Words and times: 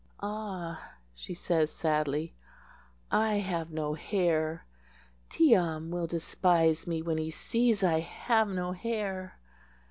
"Ah!" 0.23 0.95
she 1.13 1.35
says 1.35 1.69
sadly, 1.71 2.33
"I 3.11 3.35
have 3.35 3.69
no 3.69 3.93
hair. 3.93 4.65
Tee 5.29 5.53
am 5.53 5.91
will 5.91 6.07
despise 6.07 6.87
me 6.87 7.03
when 7.03 7.19
he 7.19 7.29
sees 7.29 7.83
I 7.83 7.99
have 7.99 8.47
no 8.47 8.71
hair." 8.71 9.37